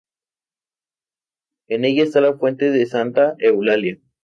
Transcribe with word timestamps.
En 1.67 1.85
ella 1.85 2.01
está 2.05 2.21
la 2.21 2.35
fuente 2.35 2.71
de 2.71 2.87
Santa 2.87 3.35
Eulalia. 3.37 3.99